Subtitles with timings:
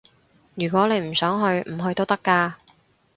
[0.55, 2.53] 如果你唔想去，唔去都得㗎